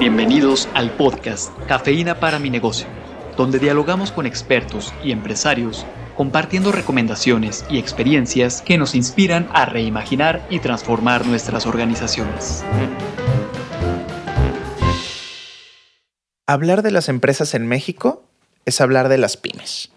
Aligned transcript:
Bienvenidos 0.00 0.66
al 0.72 0.90
podcast 0.92 1.52
Cafeína 1.68 2.20
para 2.20 2.38
mi 2.38 2.48
negocio, 2.48 2.86
donde 3.36 3.58
dialogamos 3.58 4.12
con 4.12 4.24
expertos 4.24 4.94
y 5.04 5.12
empresarios 5.12 5.84
compartiendo 6.16 6.72
recomendaciones 6.72 7.66
y 7.68 7.78
experiencias 7.78 8.62
que 8.62 8.78
nos 8.78 8.94
inspiran 8.94 9.50
a 9.52 9.66
reimaginar 9.66 10.46
y 10.48 10.60
transformar 10.60 11.26
nuestras 11.26 11.66
organizaciones. 11.66 12.64
Hablar 16.46 16.80
de 16.80 16.92
las 16.92 17.10
empresas 17.10 17.52
en 17.52 17.68
México 17.68 18.24
es 18.64 18.80
hablar 18.80 19.10
de 19.10 19.18
las 19.18 19.36
pymes, 19.36 19.92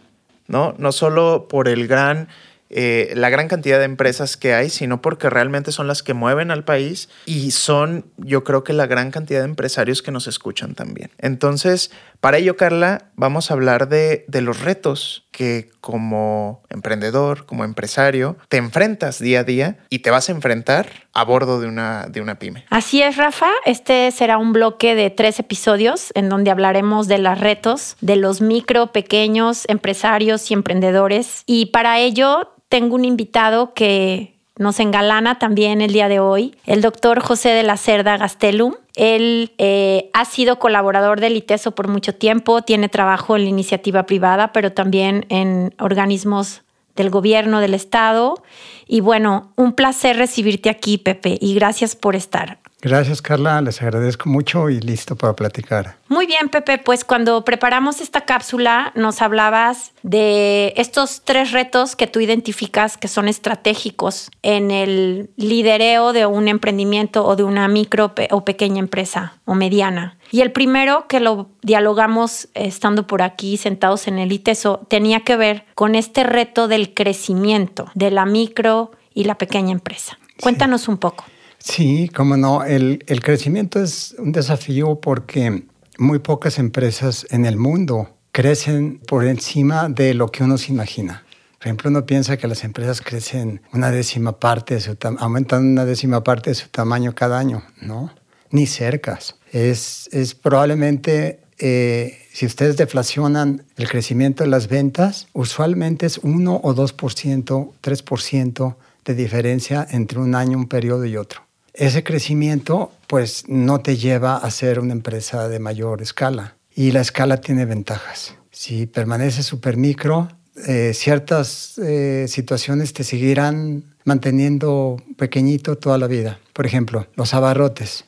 ¿no? 0.48 0.76
No 0.78 0.92
solo 0.92 1.48
por 1.48 1.70
el 1.70 1.88
gran 1.88 2.28
eh, 2.76 3.14
la 3.16 3.30
gran 3.30 3.48
cantidad 3.48 3.78
de 3.78 3.86
empresas 3.86 4.36
que 4.36 4.56
hay, 4.56 4.72
sino 4.72 5.00
porque 5.00 5.30
realmente 5.30 5.72
son 5.72 5.88
las 5.88 6.02
que 6.02 6.16
mueven 6.16 6.50
al 6.50 6.64
país 6.64 7.08
y 7.28 7.52
son, 7.52 8.08
yo 8.18 8.44
creo 8.44 8.64
que 8.64 8.74
la 8.74 8.88
gran 8.88 9.12
cantidad 9.12 9.42
de 9.42 9.46
empresarios 9.46 10.02
que 10.02 10.12
nos 10.12 10.26
escuchan 10.26 10.74
también. 10.74 11.12
Entonces, 11.20 11.92
para 12.20 12.40
ello, 12.40 12.58
Carla, 12.58 13.12
vamos 13.16 13.52
a 13.52 13.54
hablar 13.54 13.90
de, 13.90 14.26
de 14.28 14.42
los 14.42 14.62
retos 14.62 15.23
que 15.34 15.70
como 15.82 16.62
emprendedor, 16.70 17.46
como 17.46 17.66
empresario, 17.66 18.38
te 18.48 18.56
enfrentas 18.56 19.20
día 19.20 19.42
a 19.42 19.44
día 19.44 19.78
y 19.90 20.00
te 20.00 20.12
vas 20.12 20.30
a 20.30 20.32
enfrentar 20.32 20.88
a 21.12 21.26
bordo 21.26 21.60
de 21.60 21.68
una, 21.68 22.06
de 22.08 22.22
una 22.22 22.40
pyme. 22.40 22.64
Así 22.70 23.02
es, 23.02 23.18
Rafa. 23.18 23.50
Este 23.66 24.12
será 24.12 24.38
un 24.38 24.54
bloque 24.54 24.96
de 24.96 25.10
tres 25.10 25.40
episodios 25.40 26.12
en 26.16 26.30
donde 26.30 26.52
hablaremos 26.52 27.10
de 27.10 27.18
los 27.18 27.38
retos 27.38 27.98
de 28.00 28.16
los 28.16 28.40
micro, 28.40 28.94
pequeños 28.94 29.66
empresarios 29.68 30.50
y 30.50 30.54
emprendedores. 30.54 31.44
Y 31.46 31.66
para 31.68 32.00
ello 32.00 32.54
tengo 32.70 32.96
un 32.96 33.06
invitado 33.06 33.74
que 33.74 34.33
nos 34.58 34.80
engalana 34.80 35.40
también 35.40 35.82
el 35.82 35.94
día 35.94 36.08
de 36.08 36.20
hoy, 36.20 36.56
el 36.66 36.82
doctor 36.82 37.22
José 37.22 37.50
de 37.50 37.64
la 37.64 37.78
Cerda 37.78 38.18
Gastelum. 38.18 38.76
Él 38.96 39.54
eh, 39.58 40.12
ha 40.14 40.26
sido 40.26 40.60
colaborador 40.60 41.20
del 41.20 41.36
ITESO 41.36 41.74
por 41.74 41.88
mucho 41.88 42.14
tiempo, 42.14 42.62
tiene 42.62 42.90
trabajo 42.90 43.36
en 43.36 43.44
la 43.44 43.50
iniciativa 43.50 44.06
privada, 44.06 44.52
pero 44.52 44.72
también 44.72 45.26
en 45.30 45.74
organismos 45.80 46.62
del 46.96 47.10
gobierno 47.10 47.60
del 47.60 47.74
Estado. 47.74 48.44
Y 48.86 49.02
bueno, 49.02 49.52
un 49.56 49.74
placer 49.74 50.18
recibirte 50.18 50.70
aquí, 50.70 51.00
Pepe, 51.00 51.38
y 51.42 51.56
gracias 51.56 51.96
por 51.96 52.16
estar. 52.16 52.60
Gracias, 52.84 53.22
Carla. 53.22 53.62
Les 53.62 53.82
agradezco 53.82 54.28
mucho 54.28 54.70
y 54.70 54.82
listo 54.82 55.16
para 55.16 55.34
platicar. 55.38 55.96
Muy 56.10 56.26
bien, 56.28 56.50
Pepe. 56.50 56.78
Pues 56.78 57.06
cuando 57.06 57.46
preparamos 57.46 58.02
esta 58.02 58.26
cápsula 58.26 58.92
nos 58.94 59.22
hablabas 59.22 59.94
de 60.04 60.74
estos 60.76 61.22
tres 61.24 61.54
retos 61.54 61.96
que 61.96 62.08
tú 62.08 62.20
identificas 62.20 62.98
que 62.98 63.08
son 63.08 63.30
estratégicos 63.30 64.30
en 64.42 64.70
el 64.70 65.30
lidereo 65.38 66.12
de 66.12 66.26
un 66.26 66.50
emprendimiento 66.50 67.26
o 67.26 67.38
de 67.38 67.44
una 67.44 67.70
micro 67.70 68.14
o 68.32 68.44
pequeña 68.44 68.80
empresa 68.80 69.40
o 69.46 69.56
mediana. 69.56 70.18
Y 70.30 70.42
el 70.42 70.52
primero 70.52 71.08
que 71.08 71.22
lo 71.22 71.48
dialogamos 71.62 72.50
estando 72.54 73.08
por 73.08 73.22
aquí 73.22 73.56
sentados 73.56 74.10
en 74.10 74.20
el 74.20 74.34
ITESO 74.34 74.86
tenía 74.90 75.22
que 75.22 75.38
ver 75.38 75.64
con 75.74 75.96
este 75.96 76.26
reto 76.26 76.68
del 76.68 76.94
crecimiento 76.94 77.90
de 77.96 78.12
la 78.12 78.26
micro 78.26 78.92
y 79.14 79.24
la 79.24 79.36
pequeña 79.36 79.72
empresa. 79.72 80.18
Cuéntanos 80.42 80.90
un 80.90 80.98
poco. 80.98 81.24
Sí, 81.64 82.12
cómo 82.14 82.36
no. 82.36 82.66
El, 82.66 83.00
crecimiento 83.24 83.82
es 83.82 84.16
un 84.20 84.34
desafío 84.34 85.00
porque 85.00 85.64
muy 85.98 86.20
pocas 86.20 86.60
empresas 86.60 87.26
en 87.30 87.46
el 87.46 87.56
mundo 87.56 88.18
crecen 88.34 89.00
por 89.08 89.26
encima 89.26 89.88
de 89.88 90.14
lo 90.14 90.28
que 90.28 90.44
uno 90.44 90.58
se 90.58 90.74
imagina. 90.74 91.24
Por 91.58 91.68
ejemplo, 91.68 91.90
uno 91.90 92.06
piensa 92.06 92.36
que 92.36 92.50
las 92.50 92.66
empresas 92.66 93.00
crecen 93.00 93.62
una 93.72 93.92
décima 93.92 94.40
parte, 94.40 94.76
de 94.76 94.98
aumentan 95.20 95.66
una 95.66 95.86
décima 95.86 96.22
parte 96.22 96.50
de 96.50 96.56
su 96.56 96.68
tamaño 96.68 97.16
cada 97.16 97.40
año, 97.40 97.64
¿no? 97.82 98.14
Ni 98.52 98.68
cercas. 98.68 99.38
Es, 99.54 100.10
es 100.12 100.36
probablemente, 100.36 101.40
eh, 101.60 102.20
si 102.34 102.46
ustedes 102.46 102.76
deflacionan 102.76 103.64
el 103.78 103.88
crecimiento 103.88 104.44
de 104.44 104.50
las 104.50 104.68
ventas, 104.68 105.28
usualmente 105.32 106.08
es 106.08 106.18
1 106.18 106.60
o 106.62 106.76
2%, 106.76 107.72
3% 107.82 108.76
de 109.06 109.16
diferencia 109.16 109.88
entre 109.90 110.20
un 110.20 110.36
año, 110.36 110.58
un 110.58 110.68
periodo 110.68 111.06
y 111.06 111.16
otro 111.16 111.42
ese 111.74 112.04
crecimiento 112.04 112.92
pues 113.08 113.46
no 113.48 113.82
te 113.82 113.98
lleva 113.98 114.38
a 114.38 114.52
ser 114.52 114.80
una 114.80 114.94
empresa 114.94 115.50
de 115.50 115.60
mayor 115.60 116.02
escala 116.02 116.56
y 116.76 116.92
la 116.92 117.02
escala 117.02 117.42
tiene 117.42 117.66
ventajas. 117.66 118.36
Si 118.52 118.86
permaneces 118.86 119.46
súper 119.46 119.78
micro, 119.78 120.30
eh, 120.68 120.94
ciertas 120.94 121.78
eh, 121.80 122.26
situaciones 122.28 122.94
te 122.94 123.04
seguirán 123.04 123.96
manteniendo 124.06 124.98
pequeñito 125.18 125.78
toda 125.78 125.98
la 125.98 126.08
vida. 126.08 126.40
Por 126.54 126.66
ejemplo, 126.66 127.08
los 127.16 127.34
abarrotes. 127.34 128.06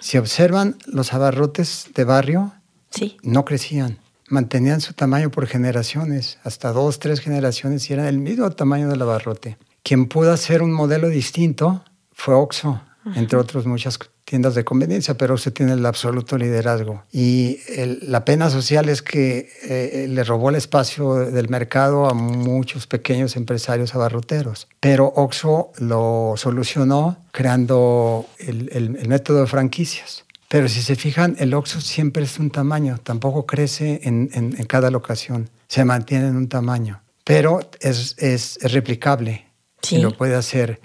Si 0.00 0.18
observan 0.18 0.76
los 0.86 1.14
abarrotes 1.14 1.88
de 1.94 2.04
barrio, 2.04 2.52
sí. 2.90 3.16
no 3.22 3.44
crecían. 3.44 3.98
Mantenían 4.28 4.80
su 4.80 4.94
tamaño 4.94 5.30
por 5.30 5.46
generaciones, 5.46 6.38
hasta 6.44 6.72
dos, 6.72 6.98
tres 6.98 7.20
generaciones 7.20 7.88
y 7.88 7.92
eran 7.92 8.06
el 8.06 8.18
mismo 8.18 8.50
tamaño 8.50 8.88
del 8.88 9.02
abarrote. 9.02 9.58
Quien 9.82 10.06
pudo 10.06 10.32
hacer 10.32 10.62
un 10.62 10.72
modelo 10.72 11.08
distinto 11.08 11.84
fue 12.12 12.34
Oxxo 12.34 12.80
entre 13.14 13.38
otras 13.38 13.66
muchas 13.66 13.98
tiendas 14.24 14.54
de 14.54 14.64
conveniencia, 14.64 15.14
pero 15.14 15.34
usted 15.34 15.52
tiene 15.52 15.72
el 15.72 15.84
absoluto 15.84 16.38
liderazgo. 16.38 17.02
Y 17.12 17.58
la 18.02 18.24
pena 18.24 18.50
social 18.50 18.88
es 18.88 19.02
que 19.02 19.50
eh, 19.62 20.06
le 20.08 20.24
robó 20.24 20.50
el 20.50 20.56
espacio 20.56 21.14
del 21.14 21.48
mercado 21.48 22.08
a 22.08 22.14
muchos 22.14 22.86
pequeños 22.86 23.36
empresarios 23.36 23.94
abarroteros. 23.94 24.68
Pero 24.80 25.12
Oxxo 25.16 25.72
lo 25.78 26.34
solucionó 26.36 27.18
creando 27.32 28.26
el, 28.38 28.90
método 29.08 29.42
de 29.42 29.46
franquicias. 29.46 30.24
Pero 30.48 30.68
si 30.68 30.82
se 30.82 30.96
fijan, 30.96 31.36
el 31.38 31.52
Oxxo 31.52 31.80
siempre 31.80 32.24
es 32.24 32.38
un 32.38 32.50
tamaño, 32.50 32.98
tampoco 33.02 33.44
crece 33.44 34.00
en, 34.04 34.52
cada 34.66 34.90
locación, 34.90 35.50
se 35.68 35.84
mantiene 35.84 36.28
en 36.28 36.36
un 36.36 36.48
tamaño. 36.48 37.02
Pero 37.24 37.60
es, 37.80 38.14
es, 38.18 38.58
replicable 38.62 39.46
y 39.90 39.98
lo 39.98 40.16
puede 40.16 40.34
hacer 40.34 40.80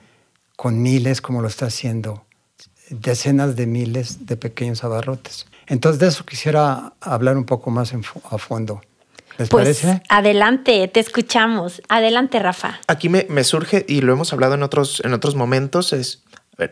con 0.60 0.82
miles 0.82 1.22
como 1.22 1.42
lo 1.42 1.48
está 1.48 1.68
haciendo, 1.68 2.26
decenas 2.90 3.56
de 3.56 3.66
miles 3.66 4.26
de 4.26 4.36
pequeños 4.36 4.84
abarrotes. 4.84 5.46
Entonces 5.68 6.02
de 6.02 6.08
eso 6.08 6.26
quisiera 6.26 6.92
hablar 7.00 7.38
un 7.38 7.46
poco 7.46 7.72
más 7.72 7.94
a 8.30 8.38
fondo. 8.38 8.82
¿Les 9.38 9.48
pues, 9.48 9.64
parece? 9.64 10.04
Adelante, 10.10 10.86
te 10.90 11.00
escuchamos. 11.00 11.82
Adelante, 11.88 12.40
Rafa. 12.40 12.82
Aquí 12.88 13.08
me, 13.08 13.26
me, 13.30 13.46
surge, 13.46 13.86
y 13.88 14.02
lo 14.02 14.12
hemos 14.12 14.34
hablado 14.34 14.56
en 14.56 14.64
otros, 14.64 15.02
en 15.06 15.14
otros 15.14 15.36
momentos, 15.36 15.94
es, 15.94 16.24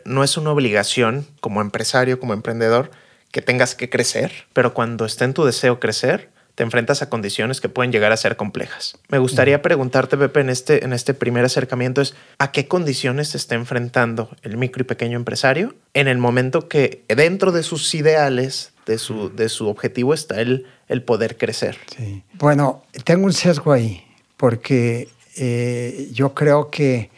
no 0.04 0.26
es 0.26 0.36
una 0.36 0.52
obligación 0.52 1.26
como 1.40 1.62
empresario, 1.62 2.20
como 2.20 2.34
emprendedor, 2.34 2.92
que 3.32 3.42
tengas 3.42 3.74
que 3.74 3.90
crecer, 3.90 4.34
pero 4.52 4.74
cuando 4.74 5.06
esté 5.06 5.24
en 5.24 5.34
tu 5.34 5.46
deseo 5.46 5.80
crecer, 5.80 6.30
te 6.58 6.64
enfrentas 6.64 7.04
a 7.04 7.10
condiciones 7.10 7.62
que 7.62 7.70
pueden 7.70 7.92
llegar 7.92 8.12
a 8.12 8.18
ser 8.18 8.36
complejas. 8.36 8.98
Me 9.10 9.20
gustaría 9.20 9.62
preguntarte, 9.62 10.18
Pepe, 10.18 10.40
en 10.40 10.50
este, 10.50 10.84
en 10.84 10.92
este 10.92 11.14
primer 11.14 11.46
acercamiento 11.46 12.02
es 12.02 12.16
¿a 12.40 12.52
qué 12.52 12.68
condiciones 12.68 13.28
se 13.28 13.38
está 13.38 13.54
enfrentando 13.54 14.36
el 14.42 14.58
micro 14.58 14.82
y 14.82 14.86
pequeño 14.86 15.18
empresario 15.18 15.76
en 15.94 16.08
el 16.08 16.18
momento 16.18 16.68
que 16.68 17.04
dentro 17.10 17.52
de 17.52 17.62
sus 17.62 17.94
ideales, 17.94 18.72
de 18.88 18.98
su, 18.98 19.30
de 19.36 19.50
su 19.50 19.68
objetivo 19.68 20.16
está 20.16 20.42
el, 20.42 20.66
el 20.88 21.04
poder 21.04 21.38
crecer? 21.38 21.78
Sí. 21.96 22.24
Bueno, 22.40 22.82
tengo 23.04 23.26
un 23.26 23.34
sesgo 23.34 23.72
ahí, 23.72 24.04
porque 24.36 25.10
eh, 25.36 26.10
yo 26.12 26.34
creo 26.34 26.72
que 26.72 27.12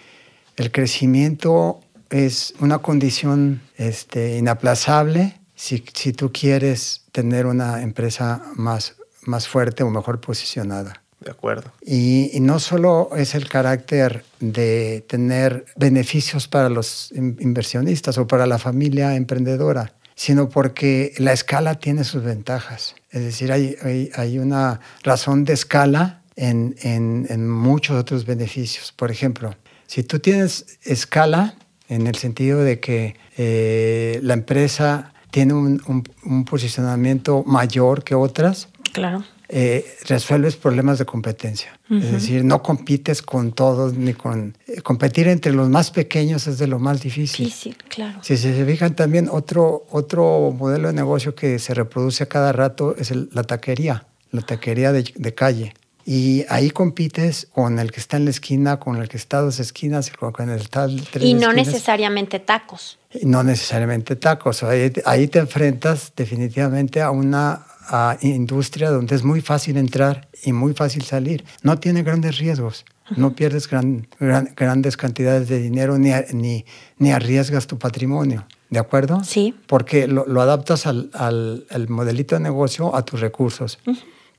el 0.57 0.69
crecimiento 0.69 1.79
es 2.09 2.55
una 2.59 2.79
condición 2.79 3.61
este, 3.77 4.37
inaplazable 4.37 5.39
si, 5.55 5.81
si 5.93 6.11
tú 6.11 6.29
quieres 6.33 7.05
tener 7.13 7.45
una 7.45 7.81
empresa 7.83 8.43
más 8.55 8.98
más 9.25 9.47
fuerte 9.47 9.83
o 9.83 9.89
mejor 9.89 10.19
posicionada. 10.19 11.01
De 11.19 11.31
acuerdo. 11.31 11.73
Y, 11.85 12.31
no 12.39 12.59
solo 12.59 13.09
es 13.15 13.35
el 13.35 13.49
carácter 13.49 14.23
de 14.39 15.03
tener 15.07 15.65
beneficios 15.75 16.47
para 16.47 16.69
los 16.69 17.11
inversionistas 17.11 18.17
o 18.17 18.25
para 18.25 18.45
la 18.45 18.57
familia 18.57 19.15
emprendedora, 19.15 19.93
sino 20.15 20.47
porque 20.47 21.13
la 21.17 21.33
escala 21.33 21.75
tiene 21.75 22.05
sus 22.05 22.23
ventajas. 22.23 22.95
Es 23.11 23.21
decir, 23.21 23.51
hay, 23.51 24.09
hay, 24.15 24.39
una 24.39 24.79
razón 25.03 25.43
de 25.43 25.53
escala 25.53 26.21
en, 26.37 26.75
en, 26.81 27.49
muchos 27.49 27.99
otros 27.99 28.25
beneficios. 28.25 28.93
Por 28.93 29.11
ejemplo, 29.11 29.55
si 29.87 30.03
tú 30.03 30.19
tienes 30.19 30.79
escala, 30.83 31.55
en 31.89 32.07
el 32.07 32.15
sentido 32.15 32.63
de 32.63 32.79
que 32.79 33.15
eh, 33.35 34.19
la 34.23 34.35
empresa 34.35 35.11
tiene 35.31 35.53
un, 35.53 35.81
un, 35.87 36.03
un 36.23 36.45
posicionamiento 36.45 37.43
mayor 37.45 38.03
que 38.03 38.15
otras, 38.15 38.69
Claro. 38.91 39.23
Eh, 39.51 39.97
resuelves 40.05 40.55
problemas 40.57 40.99
de 40.99 41.05
competencia. 41.05 41.79
Es 41.89 42.11
decir, 42.11 42.45
no 42.45 42.61
compites 42.61 43.23
con 43.23 43.51
todos 43.51 43.95
ni 43.95 44.13
con... 44.13 44.55
Eh, 44.67 44.81
competir 44.81 45.27
entre 45.27 45.51
los 45.53 45.69
más 45.69 45.89
pequeños 45.89 46.45
es 46.45 46.59
de 46.59 46.67
lo 46.67 46.77
más 46.77 47.01
difícil. 47.01 47.51
Sí, 47.51 47.75
claro. 47.87 48.19
Si 48.21 48.37
se 48.37 48.63
fijan 48.63 48.95
también, 48.95 49.27
otro, 49.27 49.87
otro 49.89 50.51
modelo 50.55 50.89
de 50.89 50.93
negocio 50.93 51.33
que 51.33 51.57
se 51.57 51.73
reproduce 51.73 52.25
a 52.25 52.27
cada 52.27 52.51
rato 52.51 52.95
es 52.95 53.11
la 53.11 53.41
taquería, 53.43 54.05
la 54.31 54.41
taquería 54.43 54.91
de, 54.91 55.33
calle. 55.33 55.73
Y 56.05 56.45
ahí 56.49 56.69
compites 56.69 57.47
con 57.51 57.79
el 57.79 57.91
que 57.91 57.99
está 57.99 58.17
en 58.17 58.25
la 58.25 58.31
esquina, 58.31 58.77
con 58.77 58.97
el 58.97 59.09
que 59.09 59.17
está 59.17 59.39
a 59.39 59.41
dos 59.41 59.59
esquinas, 59.59 60.11
con 60.11 60.49
el 60.49 60.57
que 60.57 60.63
está 60.63 60.85
tres 60.85 61.23
Y 61.25 61.33
no 61.33 61.49
esquinas. 61.49 61.55
necesariamente 61.55 62.39
tacos. 62.39 62.99
Y 63.19 63.25
No 63.25 63.41
necesariamente 63.41 64.15
tacos. 64.15 64.61
Ahí, 64.61 64.93
ahí 65.05 65.27
te 65.27 65.39
enfrentas 65.39 66.13
definitivamente 66.15 67.01
a 67.01 67.09
una 67.09 67.65
a 67.89 68.17
industria 68.21 68.89
donde 68.91 69.15
es 69.15 69.23
muy 69.23 69.41
fácil 69.41 69.77
entrar 69.77 70.29
y 70.43 70.53
muy 70.53 70.73
fácil 70.73 71.03
salir. 71.03 71.43
No 71.63 71.79
tiene 71.79 72.03
grandes 72.03 72.37
riesgos. 72.37 72.85
No 73.17 73.33
pierdes 73.35 73.67
gran- 73.67 74.07
gran- 74.19 74.53
grandes 74.55 74.95
cantidades 74.95 75.49
de 75.49 75.59
dinero 75.59 75.97
ni, 75.97 76.11
ni, 76.31 76.65
ni 76.99 77.11
arriesgas 77.11 77.65
tu 77.65 77.79
patrimonio. 77.79 78.45
¿De 78.69 78.77
acuerdo? 78.77 79.23
Sí. 79.23 79.55
Porque 79.65 80.07
lo, 80.07 80.27
lo 80.27 80.41
adaptas 80.41 80.85
al, 80.85 81.09
al- 81.13 81.65
al 81.71 81.89
modelito 81.89 82.35
de 82.35 82.41
negocio 82.41 82.95
a 82.95 83.03
tus 83.03 83.19
recursos. 83.19 83.79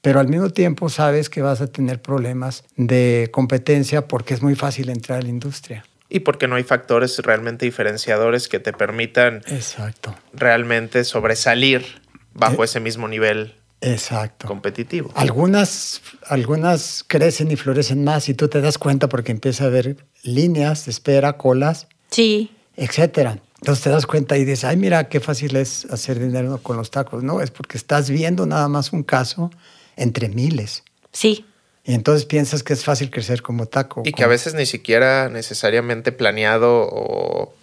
Pero 0.02 0.20
al 0.20 0.28
mismo 0.28 0.50
tiempo 0.50 0.88
sabes 0.88 1.28
que 1.28 1.42
vas 1.42 1.60
a 1.60 1.66
tener 1.66 2.00
problemas 2.00 2.62
de 2.76 3.28
competencia 3.32 4.06
porque 4.06 4.34
es 4.34 4.40
muy 4.42 4.54
fácil 4.54 4.88
entrar 4.88 5.18
a 5.18 5.22
la 5.22 5.28
industria. 5.28 5.84
Y 6.08 6.20
porque 6.20 6.46
no 6.48 6.54
hay 6.56 6.62
factores 6.64 7.18
realmente 7.18 7.64
diferenciadores 7.66 8.48
que 8.48 8.60
te 8.60 8.72
permitan 8.72 9.42
Exacto. 9.48 10.14
realmente 10.32 11.04
sobresalir 11.04 11.99
bajo 12.40 12.62
Eh. 12.62 12.64
ese 12.64 12.80
mismo 12.80 13.06
nivel 13.06 13.54
Exacto. 13.82 14.46
competitivo. 14.48 15.10
Algunas, 15.14 16.00
algunas 16.26 17.04
crecen 17.06 17.50
y 17.50 17.56
florecen 17.56 18.02
más 18.04 18.28
y 18.28 18.34
tú 18.34 18.48
te 18.48 18.60
das 18.60 18.78
cuenta 18.78 19.08
porque 19.08 19.32
empieza 19.32 19.64
a 19.64 19.66
haber 19.68 19.96
líneas 20.22 20.84
de 20.86 20.90
espera, 20.90 21.36
colas, 21.36 21.86
Sí. 22.10 22.50
etcétera. 22.76 23.38
Entonces 23.60 23.84
te 23.84 23.90
das 23.90 24.06
cuenta 24.06 24.36
y 24.38 24.44
dices, 24.44 24.64
ay, 24.64 24.76
mira 24.76 25.08
qué 25.08 25.20
fácil 25.20 25.54
es 25.56 25.84
hacer 25.90 26.18
dinero 26.18 26.58
con 26.62 26.76
los 26.78 26.90
tacos. 26.90 27.22
No, 27.22 27.40
es 27.42 27.50
porque 27.50 27.76
estás 27.76 28.08
viendo 28.10 28.46
nada 28.46 28.68
más 28.68 28.92
un 28.92 29.02
caso 29.02 29.50
entre 29.96 30.28
miles. 30.30 30.82
Sí. 31.12 31.44
Y 31.84 31.94
entonces 31.94 32.24
piensas 32.24 32.62
que 32.62 32.72
es 32.72 32.84
fácil 32.84 33.10
crecer 33.10 33.42
como 33.42 33.66
taco. 33.66 34.02
Y 34.04 34.12
que 34.12 34.24
a 34.24 34.26
veces 34.28 34.54
ni 34.54 34.64
siquiera 34.66 35.28
necesariamente 35.28 36.12
planeado 36.12 36.88
o, 36.90 37.54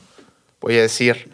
voy 0.61 0.77
a 0.77 0.81
decir, 0.81 1.31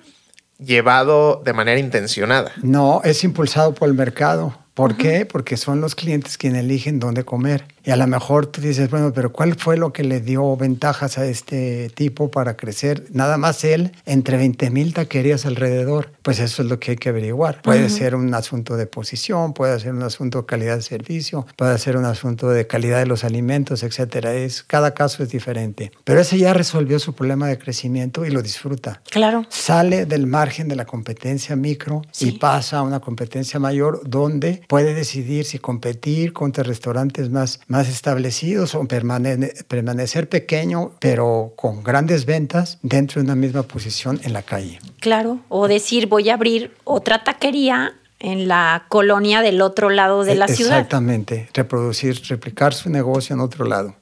llevado 0.66 1.42
de 1.44 1.54
manera 1.54 1.80
intencionada. 1.80 2.52
No, 2.62 3.02
es 3.04 3.24
impulsado 3.24 3.74
por 3.74 3.88
el 3.88 3.94
mercado. 3.94 4.58
¿Por 4.74 4.98
qué? 4.98 5.26
Porque 5.26 5.58
son 5.58 5.82
los 5.82 5.96
clientes 5.96 6.38
quienes 6.38 6.64
eligen 6.64 7.00
dónde 7.00 7.24
comer. 7.24 7.66
Y 7.84 7.92
a 7.92 7.96
lo 7.98 8.08
mejor 8.08 8.48
tú 8.48 8.62
dices, 8.62 8.90
bueno, 8.90 9.12
pero 9.14 9.32
¿cuál 9.34 9.56
fue 9.56 9.78
lo 9.78 9.92
que 9.92 10.04
le 10.04 10.22
dio 10.22 10.56
ventajas 10.56 11.18
a 11.18 11.26
este 11.26 11.90
tipo 11.90 12.32
para 12.32 12.56
crecer? 12.56 13.06
Nada 13.12 13.38
más 13.38 13.64
él, 13.64 13.92
entre 14.06 14.38
20 14.38 14.70
mil 14.70 14.94
taquerías 14.94 15.46
alrededor. 15.46 16.12
Pues 16.22 16.40
eso 16.40 16.62
es 16.64 16.70
lo 16.70 16.80
que 16.80 16.92
hay 16.92 16.98
que 16.98 17.10
averiguar. 17.10 17.62
Puede 17.62 17.90
ser 17.90 18.16
un 18.16 18.34
asunto 18.34 18.78
de 18.78 18.88
posición, 18.88 19.54
puede 19.54 19.78
ser 19.80 19.94
un 19.94 20.04
asunto 20.04 20.40
de 20.42 20.46
calidad 20.46 20.78
de 20.78 20.82
servicio, 20.82 21.46
puede 21.58 21.78
ser 21.78 21.98
un 21.98 22.06
asunto 22.06 22.50
de 22.50 22.66
calidad 22.68 23.00
de 23.00 23.06
los 23.06 23.24
alimentos, 23.26 23.84
etcétera. 23.84 24.34
Es, 24.34 24.64
cada 24.64 24.94
caso 24.94 25.22
es 25.24 25.30
diferente. 25.30 25.92
Pero 26.06 26.22
ese 26.22 26.38
ya 26.38 26.54
resolvió 26.54 27.00
su 27.00 27.14
problema 27.14 27.48
de 27.48 27.58
crecimiento 27.58 28.26
y 28.26 28.30
lo 28.32 28.42
disfruta 28.42 29.02
Claro. 29.10 29.46
sale 29.50 30.06
del 30.06 30.26
margen 30.28 30.68
de 30.70 30.76
la 30.78 30.86
competencia 30.86 31.56
micro 31.58 32.02
Sí. 32.12 32.30
y 32.30 32.32
pasa 32.40 32.78
a 32.78 32.82
una 32.84 33.00
competencia 33.02 33.60
mayor 33.60 34.02
donde 34.06 34.62
puede 34.70 34.94
decidir 34.94 35.44
si 35.46 35.60
competir 35.60 36.32
contra 36.34 36.64
restaurantes 36.64 37.30
más, 37.30 37.60
más 37.74 37.90
establecidos 37.90 38.76
o 38.76 38.84
permane- 38.84 39.52
permanecer 39.68 40.30
pequeño 40.30 40.92
pero 41.00 41.54
con 41.56 41.84
grandes 41.84 42.26
ventas 42.26 42.78
dentro 42.84 43.20
de 43.20 43.26
una 43.26 43.36
misma 43.36 43.64
posición 43.64 44.20
en 44.24 44.32
la 44.34 44.44
calle. 44.44 44.80
Claro. 45.00 45.40
O 45.50 45.68
decir, 45.68 46.08
voy 46.08 46.30
a 46.30 46.36
abrir 46.36 46.72
otra 46.84 47.24
taquería 47.24 47.94
en 48.20 48.48
la 48.48 48.86
colonia 48.90 49.42
del 49.42 49.60
otro 49.62 49.90
lado 49.90 50.24
de 50.24 50.36
la 50.36 50.46
E- 50.46 50.56
ciudad. 50.56 50.78
Exactamente, 50.78 51.50
reproducir, 51.54 52.22
replicar 52.30 52.76
su 52.76 52.90
negocio 52.92 53.34
en 53.34 53.40
otro 53.42 53.66
lado. 53.66 53.96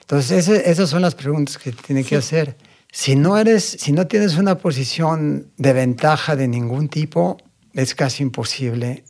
Entonces, 0.00 0.48
ese- 0.48 0.68
esas 0.70 0.90
son 0.90 1.00
las 1.02 1.14
preguntas 1.14 1.56
que 1.56 1.70
tiene 1.70 2.02
que 2.02 2.16
hacer. 2.16 2.56
Si 2.90 3.14
no 3.14 3.38
eres, 3.38 3.62
si 3.78 3.92
no 3.92 4.06
tienes 4.08 4.36
una 4.38 4.58
posición 4.58 5.52
de 5.56 5.72
ventaja 5.72 6.34
de 6.34 6.48
ningún 6.48 6.88
tipo, 6.88 7.36
es 7.74 7.94
casi 7.94 8.22
imposible 8.24 9.04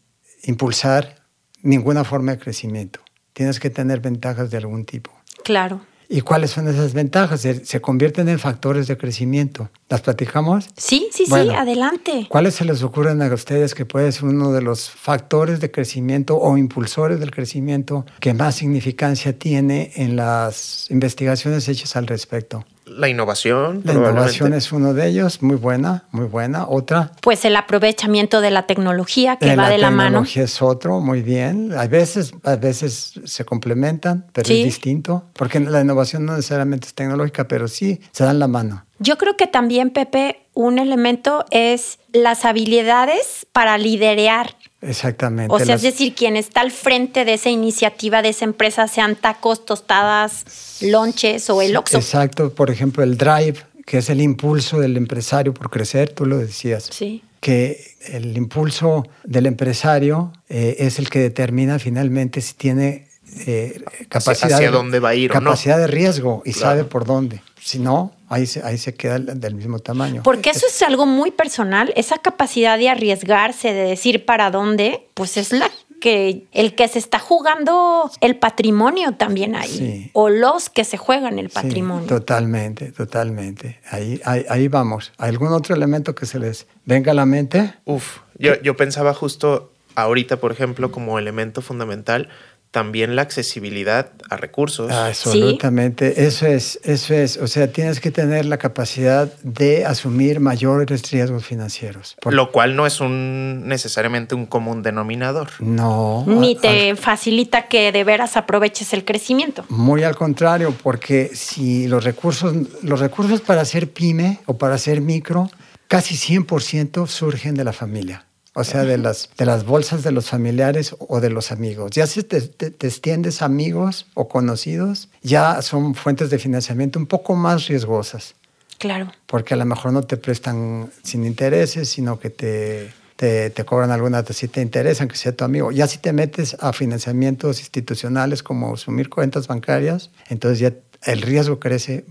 impulsar 0.44 1.24
ninguna 1.62 2.04
forma 2.04 2.32
de 2.32 2.38
crecimiento. 2.38 3.00
Tienes 3.32 3.60
que 3.60 3.70
tener 3.70 4.00
ventajas 4.00 4.50
de 4.50 4.56
algún 4.56 4.84
tipo. 4.84 5.10
Claro. 5.44 5.80
¿Y 6.10 6.22
cuáles 6.22 6.50
son 6.50 6.68
esas 6.68 6.94
ventajas? 6.94 7.42
Se, 7.42 7.64
se 7.66 7.80
convierten 7.82 8.28
en 8.30 8.38
factores 8.38 8.86
de 8.86 8.96
crecimiento. 8.96 9.68
¿Las 9.90 10.00
platicamos? 10.00 10.70
Sí, 10.74 11.08
sí, 11.12 11.26
sí, 11.26 11.32
adelante. 11.34 12.26
¿Cuáles 12.30 12.54
se 12.54 12.64
les 12.64 12.82
ocurren 12.82 13.20
a 13.20 13.32
ustedes 13.32 13.74
que 13.74 13.84
puede 13.84 14.10
ser 14.12 14.24
uno 14.24 14.52
de 14.52 14.62
los 14.62 14.88
factores 14.88 15.60
de 15.60 15.70
crecimiento 15.70 16.38
o 16.38 16.56
impulsores 16.56 17.20
del 17.20 17.30
crecimiento 17.30 18.06
que 18.20 18.32
más 18.32 18.54
significancia 18.54 19.38
tiene 19.38 19.92
en 19.96 20.16
las 20.16 20.90
investigaciones 20.90 21.68
hechas 21.68 21.94
al 21.94 22.06
respecto? 22.06 22.64
La 22.88 23.08
innovación. 23.08 23.82
La 23.84 23.92
innovación 23.92 24.54
es 24.54 24.72
uno 24.72 24.94
de 24.94 25.06
ellos, 25.08 25.42
muy 25.42 25.56
buena, 25.56 26.04
muy 26.10 26.26
buena. 26.26 26.66
Otra, 26.66 27.12
Pues 27.20 27.44
el 27.44 27.56
aprovechamiento 27.56 28.40
de 28.40 28.50
la 28.50 28.66
tecnología 28.66 29.36
que 29.36 29.54
va 29.56 29.68
de 29.68 29.78
la 29.78 29.90
mano. 29.90 30.04
tecnología 30.10 30.42
es 30.44 30.62
otro, 30.62 31.00
muy 31.00 31.22
bien. 31.22 31.72
A 31.76 31.86
veces, 31.86 32.32
a 32.44 32.56
veces 32.56 33.12
se 33.24 33.44
complementan, 33.44 34.26
pero 34.32 34.46
Sí. 34.48 34.60
es 34.60 34.64
distinto, 34.64 35.24
porque 35.34 35.60
la 35.60 35.80
innovación 35.80 36.24
no 36.24 36.34
necesariamente 36.36 36.86
es 36.88 36.94
tecnológica, 36.94 37.46
pero 37.48 37.68
sí 37.68 38.00
se 38.12 38.24
dan 38.24 38.38
la 38.38 38.48
mano. 38.48 38.84
Yo 38.98 39.16
creo 39.18 39.36
que 39.36 39.46
también, 39.46 39.90
Pepe, 39.90 40.46
un 40.54 40.78
elemento 40.80 41.44
es 41.50 41.98
las 42.12 42.44
habilidades 42.44 43.46
para 43.52 43.78
liderear. 43.78 44.56
Exactamente. 44.80 45.52
O 45.52 45.58
sea, 45.58 45.66
Las- 45.74 45.84
es 45.84 45.92
decir, 45.92 46.14
quien 46.14 46.36
está 46.36 46.60
al 46.60 46.70
frente 46.70 47.24
de 47.24 47.34
esa 47.34 47.50
iniciativa, 47.50 48.22
de 48.22 48.28
esa 48.30 48.44
empresa, 48.44 48.86
sean 48.88 49.16
tacos, 49.16 49.64
tostadas, 49.66 50.44
lonches 50.80 51.50
o 51.50 51.60
el 51.62 51.76
Oxxo. 51.76 51.96
Exacto, 51.98 52.54
por 52.54 52.70
ejemplo, 52.70 53.02
el 53.02 53.16
drive, 53.18 53.56
que 53.84 53.98
es 53.98 54.10
el 54.10 54.20
impulso 54.20 54.78
del 54.78 54.96
empresario 54.96 55.52
por 55.52 55.70
crecer, 55.70 56.10
tú 56.10 56.26
lo 56.26 56.38
decías. 56.38 56.88
Sí. 56.92 57.22
Que 57.40 57.94
el 58.08 58.36
impulso 58.36 59.04
del 59.24 59.46
empresario 59.46 60.32
eh, 60.48 60.76
es 60.80 60.98
el 60.98 61.08
que 61.10 61.20
determina 61.20 61.78
finalmente 61.78 62.40
si 62.40 62.54
tiene 62.54 63.08
eh, 63.46 63.82
capacidad, 64.08 64.52
hacia 64.54 64.66
de, 64.70 64.72
dónde 64.72 65.00
va 65.00 65.10
a 65.10 65.14
ir 65.14 65.30
o 65.30 65.34
no. 65.34 65.40
capacidad 65.50 65.78
de 65.78 65.86
riesgo 65.86 66.42
y 66.44 66.52
Claro. 66.52 66.66
sabe 66.68 66.84
por 66.84 67.04
dónde. 67.04 67.42
Si 67.60 67.78
no, 67.78 68.12
ahí 68.28 68.46
se, 68.46 68.62
ahí 68.64 68.78
se 68.78 68.94
queda 68.94 69.18
del 69.18 69.54
mismo 69.54 69.78
tamaño. 69.78 70.22
Porque 70.22 70.50
eso 70.50 70.66
es 70.66 70.80
algo 70.82 71.06
muy 71.06 71.30
personal, 71.30 71.92
esa 71.96 72.18
capacidad 72.18 72.78
de 72.78 72.88
arriesgarse, 72.88 73.72
de 73.72 73.82
decir 73.88 74.24
para 74.24 74.50
dónde, 74.50 75.06
pues 75.14 75.36
es 75.36 75.52
la 75.52 75.70
que 76.00 76.46
el 76.52 76.76
que 76.76 76.86
se 76.86 77.00
está 77.00 77.18
jugando 77.18 78.08
el 78.20 78.36
patrimonio 78.36 79.12
también 79.16 79.56
ahí, 79.56 79.68
Sí. 79.68 80.10
o 80.12 80.28
los 80.28 80.68
que 80.70 80.84
se 80.84 80.96
juegan 80.96 81.40
el 81.40 81.48
Sí, 81.48 81.54
patrimonio. 81.54 82.06
totalmente, 82.06 82.92
totalmente. 82.92 83.80
Ahí, 83.90 84.20
ahí, 84.24 84.44
ahí 84.48 84.68
vamos. 84.68 85.12
¿Algún 85.18 85.48
otro 85.52 85.74
elemento 85.74 86.14
que 86.14 86.24
se 86.26 86.38
les 86.38 86.68
venga 86.84 87.10
a 87.10 87.14
la 87.14 87.26
mente? 87.26 87.74
Uf, 87.84 88.18
yo, 88.38 88.60
yo 88.62 88.76
pensaba 88.76 89.12
justo 89.12 89.72
ahorita, 89.96 90.36
por 90.36 90.52
ejemplo, 90.52 90.92
como 90.92 91.18
elemento 91.18 91.62
fundamental, 91.62 92.28
también 92.70 93.16
la 93.16 93.22
accesibilidad 93.22 94.10
a 94.28 94.36
recursos. 94.36 94.90
Ah, 94.92 95.06
Absolutamente, 95.08 96.26
eso 96.26 96.46
es, 96.46 96.78
eso 96.84 97.14
es. 97.14 97.36
O 97.38 97.46
sea, 97.46 97.72
tienes 97.72 98.00
que 98.00 98.10
tener 98.10 98.44
la 98.44 98.58
capacidad 98.58 99.32
de 99.42 99.86
asumir 99.86 100.40
mayores 100.40 101.10
riesgos 101.10 101.44
financieros. 101.44 102.16
Por- 102.20 102.34
Lo 102.34 102.52
cual 102.52 102.76
no 102.76 102.86
es 102.86 103.00
un 103.00 103.66
necesariamente 103.66 104.34
un 104.34 104.46
común 104.46 104.82
denominador. 104.82 105.48
no. 105.60 106.24
Ni 106.26 106.54
al- 106.56 106.60
te 106.60 106.96
facilita 106.96 107.68
que 107.68 107.90
de 107.92 108.04
veras 108.04 108.36
aproveches 108.36 108.92
el 108.92 109.04
crecimiento. 109.04 109.64
Muy 109.68 110.02
al 110.04 110.16
contrario, 110.16 110.74
porque 110.82 111.30
si 111.34 111.88
los 111.88 112.04
recursos, 112.04 112.54
los 112.82 113.00
recursos 113.00 113.40
para 113.40 113.62
hacer 113.62 113.90
pyme 113.90 114.40
o 114.46 114.58
para 114.58 114.74
hacer 114.74 115.00
micro, 115.00 115.50
casi 115.86 116.16
100% 116.16 117.06
surgen 117.06 117.54
de 117.54 117.64
la 117.64 117.72
familia. 117.72 118.24
O 118.54 118.64
sea, 118.64 118.82
de 118.84 118.98
las, 118.98 119.30
de 119.38 119.46
las 119.46 119.64
bolsas 119.64 120.02
de 120.02 120.10
los 120.10 120.28
familiares 120.28 120.96
o 120.98 121.20
de 121.20 121.30
los 121.30 121.52
amigos. 121.52 121.92
Ya 121.92 122.06
si 122.06 122.22
te, 122.24 122.40
te- 122.40 122.70
te 122.70 122.86
extiendes 122.88 123.40
a 123.42 123.44
amigos 123.44 124.06
o 124.14 124.28
conocidos, 124.28 125.08
ya 125.22 125.62
son 125.62 125.94
fuentes 125.94 126.30
de 126.30 126.38
financiamiento 126.38 126.98
un 126.98 127.06
poco 127.06 127.34
más 127.36 127.66
riesgosas. 127.68 128.34
Claro. 128.78 129.10
porque 129.26 129.54
a 129.54 129.56
lo 129.56 129.64
mejor 129.64 129.92
no 129.92 130.02
te 130.02 130.16
prestan 130.16 130.88
sin 131.02 131.24
intereses, 131.24 131.88
sino 131.88 132.20
que 132.20 132.30
te, 132.30 132.92
te, 133.16 133.50
te 133.50 133.64
cobran 133.64 133.90
alguna 133.90 134.22
tasita 134.22 134.60
de 134.60 134.62
interés, 134.62 135.00
aunque 135.00 135.16
sea 135.16 135.32
tu 135.32 135.44
amigo. 135.44 135.72
Ya 135.72 135.88
si 135.88 135.98
te 135.98 136.12
metes 136.12 136.56
a 136.60 136.72
financiamientos 136.72 137.58
institucionales 137.58 138.44
como 138.44 138.72
asumir 138.74 139.08
cuentas 139.10 139.48
bancarias, 139.48 140.10
entonces 140.28 140.60
ya 140.60 140.72
el 141.12 141.22
riesgo 141.22 141.58
crece 141.58 142.04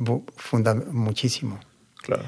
muchísimo. 0.92 1.58
Claro. 2.02 2.24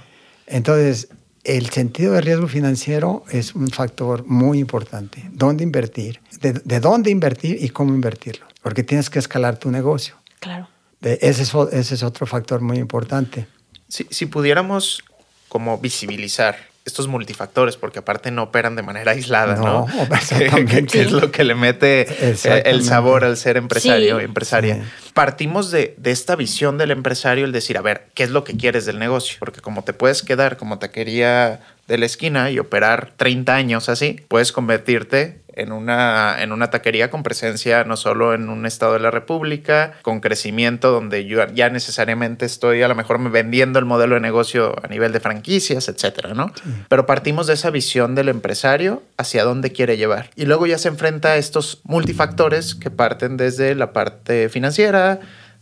Entonces, 0.48 1.10
el 1.44 1.70
sentido 1.70 2.14
de 2.14 2.22
riesgo 2.22 2.48
financiero 2.48 3.24
es 3.32 3.56
un 3.56 3.70
factor 3.70 4.26
muy 4.26 4.60
importante. 4.60 5.30
¿Dónde 5.32 5.64
invertir? 5.64 6.20
De, 6.42 6.54
de 6.54 6.80
dónde 6.80 7.10
invertir 7.12 7.58
y 7.64 7.70
cómo 7.70 7.94
invertirlo? 7.94 8.46
Porque 8.62 8.84
tienes 8.84 9.10
que 9.10 9.20
escalar 9.20 9.58
tu 9.58 9.72
negocio. 9.72 10.16
Claro. 10.40 10.68
De- 11.02 11.18
ese, 11.22 11.44
es, 11.44 11.56
o- 11.56 11.70
ese 11.72 11.96
es 11.96 12.04
otro 12.04 12.26
factor 12.26 12.62
muy 12.62 12.78
importante. 12.78 13.48
Si, 13.88 14.06
si 14.10 14.26
pudiéramos 14.26 15.04
como 15.48 15.78
visibilizar 15.78 16.58
estos 16.90 17.08
multifactores, 17.08 17.78
porque 17.78 18.00
aparte 18.00 18.32
no 18.32 18.44
operan 18.44 18.76
de 18.76 18.82
manera 18.84 19.12
aislada, 19.12 19.56
¿no? 19.56 19.88
Exactamente. 20.12 20.86
que, 20.86 21.02
es 21.02 21.12
lo 21.12 21.32
que 21.32 21.44
le 21.44 21.56
mete 21.56 22.02
eh, 22.02 22.64
el 22.66 22.84
sabor 22.84 23.24
al 23.24 23.38
ser 23.38 23.58
empresario, 23.58 24.20
empresaria. 24.20 24.84
Partimos 25.14 25.72
de, 25.72 25.96
de, 25.98 26.12
esta 26.12 26.36
visión 26.36 26.78
del 26.78 26.92
empresario, 26.92 27.46
el 27.46 27.52
decir, 27.52 27.78
a 27.78 27.82
ver, 27.82 28.08
¿qué 28.14 28.24
es 28.24 28.30
lo 28.30 28.44
que 28.44 28.58
quieres 28.58 28.86
del 28.86 29.00
negocio? 29.00 29.38
Porque 29.40 29.62
como 29.62 29.84
te 29.84 29.94
puedes 29.94 30.22
quedar 30.22 30.58
como 30.58 30.80
te 30.80 30.92
quería 30.92 31.62
de 31.88 31.98
la 31.98 32.06
esquina 32.06 32.52
y 32.52 32.60
operar 32.60 33.14
30 33.18 33.56
años 33.56 33.90
así, 33.90 34.22
puedes 34.28 34.52
convertirte 34.52 35.42
en 35.60 35.72
una, 35.72 36.42
en 36.42 36.52
una 36.52 36.70
taquería 36.70 37.10
con 37.10 37.22
presencia 37.22 37.84
no 37.84 37.98
solo 37.98 38.34
en 38.34 38.50
un 38.50 38.66
estado 38.66 38.94
de 38.94 39.00
la 39.00 39.12
República, 39.12 39.94
con 40.02 40.22
crecimiento 40.22 40.92
donde 40.92 41.26
yo 41.26 41.46
ya 41.48 41.70
necesariamente 41.70 42.46
estoy 42.46 42.82
a 42.82 42.88
lo 42.88 42.96
mejor 42.96 43.20
vendiendo 43.30 43.78
el 43.78 43.86
modelo 43.86 44.16
de 44.16 44.22
negocio 44.22 44.76
a 44.82 44.88
nivel 44.88 45.12
de 45.12 45.20
franquicias, 45.20 45.90
etcétera, 45.90 46.34
¿no? 46.34 46.52
Pero 46.88 47.06
partimos 47.06 47.48
de 47.48 47.54
esa 47.54 47.70
visión 47.70 48.16
del 48.16 48.30
empresario 48.30 49.04
hacia 49.18 49.44
dónde 49.44 49.72
quiere 49.72 49.98
llevar. 49.98 50.30
Y 50.36 50.46
luego 50.46 50.66
ya 50.66 50.78
se 50.78 50.88
enfrenta 50.88 51.30
a 51.30 51.38
estos 51.38 51.82
multifactores 51.84 52.76
que 52.76 52.90
parten 52.90 53.38
desde 53.38 53.76
la 53.76 53.92
parte 53.92 54.50
financiera, 54.50 55.20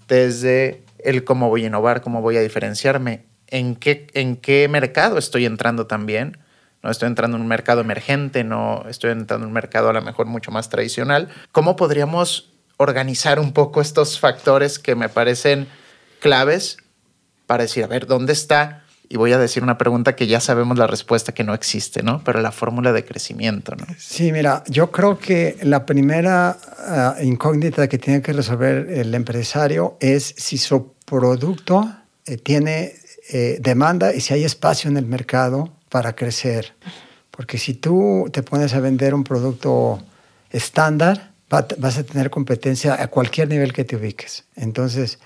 desde 0.08 0.84
el 1.00 1.24
cómo 1.24 1.50
voy 1.50 1.64
a 1.64 1.68
innovar, 1.68 2.02
cómo 2.02 2.22
voy 2.22 2.38
a 2.38 2.42
diferenciarme, 2.42 3.26
en 3.48 3.76
qué, 3.76 4.08
en 4.14 4.36
qué 4.36 4.68
mercado 4.68 5.18
estoy 5.18 5.46
entrando 5.46 5.88
también 5.88 6.38
no 6.84 6.92
estoy 6.92 7.08
entrando 7.08 7.38
en 7.38 7.44
un 7.44 7.48
mercado 7.48 7.82
emergente, 7.82 8.44
no 8.44 8.86
estoy 8.88 9.12
entrando 9.12 9.46
en 9.46 9.50
un 9.50 9.54
mercado 9.54 9.90
a 9.90 9.94
lo 9.94 10.02
mejor 10.02 10.28
mucho 10.28 10.52
más 10.52 10.70
tradicional. 10.70 11.30
¿Cómo 11.52 11.76
podríamos 11.76 12.52
organizar 12.78 13.40
un 13.40 13.54
poco 13.54 13.82
estos 13.82 14.20
factores 14.20 14.80
que 14.80 14.96
me 14.96 15.10
parecen 15.10 15.68
claves 16.20 16.78
para 17.48 17.64
decir, 17.64 17.84
a 17.84 17.88
ver, 17.88 18.06
¿dónde 18.06 18.34
está? 18.34 18.84
Y 19.10 19.18
voy 19.18 19.32
a 19.32 19.38
decir 19.38 19.64
una 19.64 19.78
pregunta 19.78 20.16
que 20.16 20.28
ya 20.28 20.40
sabemos 20.42 20.78
la 20.78 20.86
respuesta 20.86 21.34
que 21.34 21.44
no 21.44 21.54
existe, 21.54 22.04
¿no? 22.04 22.22
Pero 22.24 22.42
la 22.42 22.52
fórmula 22.52 22.92
de 22.92 23.06
crecimiento, 23.06 23.74
¿no? 23.76 23.86
Sí, 23.98 24.32
mira, 24.32 24.64
yo 24.68 24.92
creo 24.92 25.18
que 25.18 25.58
la 25.64 25.86
primera 25.86 26.58
ah, 26.80 27.16
incógnita 27.24 27.88
que 27.88 27.98
tiene 27.98 28.22
que 28.22 28.34
resolver 28.34 28.90
el 28.90 29.16
empresario 29.16 29.98
es 30.02 30.36
si 30.38 30.58
su 30.58 30.94
producto 31.06 31.90
eh, 32.26 32.38
tiene 32.38 32.94
eh, 33.30 33.58
demanda 33.62 34.14
y 34.14 34.20
si 34.20 34.34
hay 34.34 34.44
espacio 34.44 34.90
en 34.90 34.98
el 34.98 35.06
mercado 35.06 35.77
para 35.90 36.16
crecer. 36.16 36.74
Porque 37.32 37.58
si 37.58 37.74
tú 37.74 38.30
te 38.32 38.44
pones 38.44 38.74
a 38.74 38.80
vender 38.80 39.14
un 39.14 39.24
producto 39.24 40.02
estándar, 40.50 41.32
vas 41.50 41.98
a 41.98 42.04
tener 42.04 42.30
competencia 42.30 43.02
a 43.02 43.08
cualquier 43.08 43.48
nivel 43.48 43.74
que 43.74 43.84
te 43.84 43.96
ubiques. 43.96 44.46
Entonces, 44.56 45.20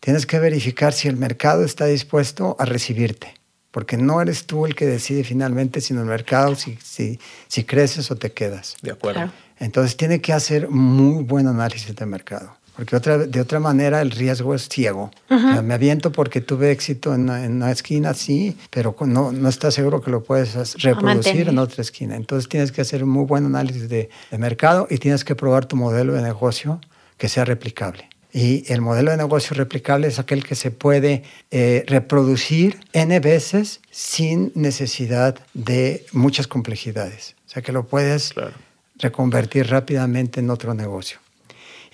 tienes 0.00 0.26
que 0.26 0.38
verificar 0.38 0.92
si 0.92 1.08
el 1.08 1.16
mercado 1.16 1.64
está 1.64 1.86
dispuesto 1.86 2.56
a 2.58 2.64
recibirte. 2.64 3.34
Porque 3.70 3.98
no 3.98 4.22
eres 4.22 4.46
tú 4.46 4.64
el 4.64 4.74
que 4.74 4.86
decide 4.86 5.22
finalmente, 5.22 5.80
sino 5.82 6.00
el 6.00 6.06
mercado, 6.06 6.54
si, 6.54 6.78
si, 6.82 7.20
si 7.48 7.64
creces 7.64 8.10
o 8.10 8.16
te 8.16 8.32
quedas. 8.32 8.76
De 8.80 8.92
acuerdo. 8.92 9.30
Entonces, 9.58 9.96
tiene 9.96 10.20
que 10.20 10.32
hacer 10.32 10.68
muy 10.68 11.24
buen 11.24 11.46
análisis 11.46 11.94
de 11.94 12.06
mercado 12.06 12.56
porque 12.76 12.94
otra, 12.94 13.18
de 13.18 13.40
otra 13.40 13.58
manera 13.58 14.02
el 14.02 14.10
riesgo 14.10 14.54
es 14.54 14.68
ciego. 14.68 15.10
me 15.30 15.74
aviento 15.74 16.12
porque 16.12 16.42
tuve 16.42 16.70
éxito 16.70 17.14
en 17.14 17.30
una, 17.30 17.70
esquina, 17.70 18.12
sí, 18.12 18.56
pero 18.70 18.94
no, 19.00 19.32
no 19.32 19.48
estás 19.48 19.74
seguro 19.74 20.02
que 20.02 20.10
lo 20.10 20.22
puedes 20.22 20.74
reproducir 20.82 21.48
en 21.48 21.58
otra 21.58 21.80
esquina. 21.80 22.16
Entonces 22.16 22.48
tienes 22.48 22.72
que 22.72 22.82
hacer 22.82 23.02
un 23.02 23.10
muy 23.10 23.24
buen 23.24 23.46
análisis 23.46 23.88
de, 23.88 24.10
mercado 24.38 24.86
y 24.90 24.98
tienes 24.98 25.24
que 25.24 25.34
probar 25.34 25.64
tu 25.64 25.76
modelo 25.76 26.12
de 26.12 26.20
negocio 26.20 26.80
que 27.16 27.28
sea 27.30 27.46
replicable. 27.46 28.08
Y 28.32 28.70
el 28.70 28.82
modelo 28.82 29.10
de 29.10 29.16
negocio 29.16 29.56
replicable 29.56 30.08
es 30.08 30.18
aquel 30.18 30.44
que 30.44 30.54
se 30.54 30.70
puede 30.70 31.22
eh, 31.50 31.84
reproducir 31.86 32.78
N 32.92 33.18
veces 33.20 33.80
sin 33.90 34.52
necesidad 34.54 35.38
de 35.54 36.04
muchas 36.12 36.46
complejidades. 36.46 37.34
O 37.46 37.48
sea, 37.48 37.62
que 37.62 37.72
lo 37.72 37.86
puedes 37.86 38.34
reconvertir 38.98 39.68
rápidamente 39.68 40.40
en 40.40 40.50
otro 40.50 40.74
negocio. 40.74 41.18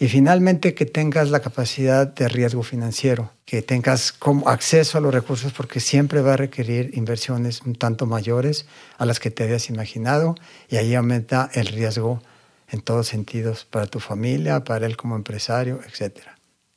Y 0.02 0.08
finalmente 0.08 0.74
que 0.74 0.84
tengas 0.84 1.30
la 1.30 1.38
capacidad 1.38 2.08
de 2.08 2.26
riesgo 2.26 2.64
financiero, 2.64 3.30
que 3.44 3.62
tengas 3.62 4.10
como 4.10 4.48
acceso 4.48 4.98
a 4.98 5.00
los 5.00 5.14
recursos 5.14 5.52
porque 5.52 5.78
siempre 5.78 6.20
va 6.22 6.32
a 6.32 6.36
requerir 6.36 6.90
inversiones 6.94 7.62
un 7.62 7.76
tanto 7.76 8.04
mayores 8.04 8.66
a 8.98 9.06
las 9.06 9.20
que 9.20 9.30
te 9.30 9.44
habías 9.44 9.70
imaginado 9.70 10.34
y 10.68 10.74
ahí 10.74 10.96
aumenta 10.96 11.50
el 11.54 11.68
riesgo 11.68 12.20
en 12.68 12.80
todos 12.80 13.06
sentidos 13.06 13.64
para 13.64 13.86
tu 13.86 14.00
familia, 14.00 14.64
para 14.64 14.86
él 14.86 14.96
como 14.96 15.14
empresario, 15.14 15.78
etc. 15.86 16.18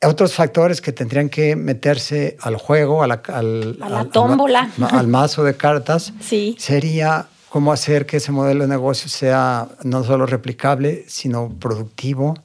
Otros 0.04 0.32
factores 0.32 0.80
que 0.80 0.92
tendrían 0.92 1.28
que 1.28 1.56
meterse 1.56 2.36
al 2.40 2.54
juego, 2.54 3.02
a 3.02 3.08
la, 3.08 3.22
al, 3.26 3.76
a 3.80 3.88
la 3.88 4.04
tómbola, 4.04 4.70
al, 4.88 5.08
mazo 5.08 5.42
de 5.42 5.56
cartas, 5.56 6.12
sí. 6.20 6.54
sería 6.60 7.26
cómo 7.48 7.72
hacer 7.72 8.06
que 8.06 8.18
ese 8.18 8.30
modelo 8.30 8.62
de 8.62 8.68
negocio 8.68 9.08
sea 9.08 9.66
no 9.82 10.04
solo 10.04 10.26
replicable, 10.26 11.04
sino 11.08 11.48
productivo, 11.58 12.36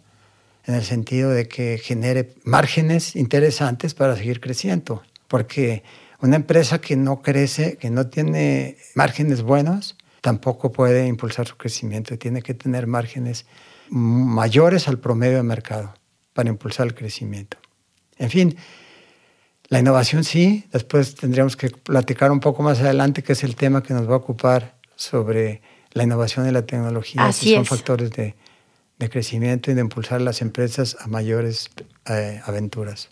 en 0.72 0.78
el 0.78 0.84
sentido 0.84 1.30
de 1.30 1.48
que 1.48 1.78
genere 1.78 2.34
márgenes 2.44 3.16
interesantes 3.16 3.94
para 3.94 4.16
seguir 4.16 4.40
creciendo. 4.40 5.04
Porque 5.28 5.84
una 6.20 6.36
empresa 6.36 6.80
que 6.80 6.96
no 6.96 7.22
crece, 7.22 7.78
que 7.78 7.90
no 7.90 8.08
tiene 8.08 8.78
márgenes 8.96 9.42
buenos, 9.42 9.96
tampoco 10.22 10.72
puede 10.72 11.08
impulsar 11.08 11.48
su 11.48 11.58
crecimiento. 11.58 12.18
Tiene 12.18 12.42
que 12.42 12.54
tener 12.54 12.88
márgenes 12.88 13.46
mayores 13.90 14.88
al 14.88 15.00
promedio 15.00 15.38
de 15.38 15.44
mercado 15.44 15.94
para 16.34 16.50
impulsar 16.50 16.88
el 16.88 16.96
crecimiento. 16.96 17.58
En 18.18 18.30
fin, 18.30 18.56
la 19.68 19.80
innovación 19.80 20.24
sí, 20.24 20.66
después 20.72 21.16
tendríamos 21.16 21.58
que 21.58 21.70
platicar 21.70 22.32
un 22.32 22.40
poco 22.40 22.64
más 22.64 22.80
adelante, 22.80 23.24
que 23.24 23.34
es 23.34 23.44
el 23.44 23.56
tema 23.56 23.84
que 23.84 23.94
nos 23.94 24.08
va 24.10 24.14
a 24.14 24.18
ocupar 24.18 24.76
sobre 24.96 25.62
la 25.92 26.04
innovación 26.04 26.48
y 26.48 26.52
la 26.52 26.66
tecnología. 26.66 27.26
Así 27.26 27.54
son 27.56 27.66
factores 27.66 28.12
de, 28.12 28.36
de 29.02 29.10
crecimiento 29.10 29.72
y 29.72 29.74
de 29.74 29.82
impulsar 29.82 30.22
las 30.22 30.42
empresas 30.42 30.96
a 31.00 31.08
mayores 31.08 31.70
eh, 32.10 32.42
aventuras. 32.46 33.10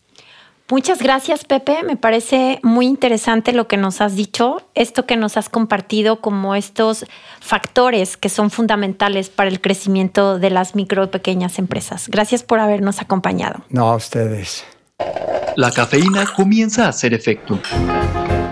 Muchas 0.70 1.02
gracias, 1.02 1.46
Pepe. 1.46 1.82
Me 1.84 1.98
parece 1.98 2.60
muy 2.62 2.86
interesante 2.86 3.54
lo 3.54 3.68
que 3.68 3.76
nos 3.76 4.02
has 4.02 4.16
dicho, 4.16 4.62
esto 4.76 5.08
que 5.08 5.18
nos 5.18 5.36
has 5.36 5.50
compartido 5.50 6.22
como 6.22 6.54
estos 6.54 7.08
factores 7.40 8.18
que 8.18 8.30
son 8.30 8.52
fundamentales 8.52 9.30
para 9.30 9.50
el 9.50 9.62
crecimiento 9.62 10.38
de 10.38 10.52
las 10.52 10.76
micro 10.76 11.06
y 11.06 11.08
pequeñas 11.08 11.58
empresas. 11.58 12.08
Gracias 12.08 12.44
por 12.44 12.60
habernos 12.60 13.02
acompañado. 13.02 13.64
No, 13.70 13.90
a 13.90 13.96
ustedes. 13.96 14.64
La 15.56 15.72
cafeína 15.72 16.28
comienza 16.36 16.86
a 16.86 16.90
hacer 16.90 17.16
efecto. 17.16 17.60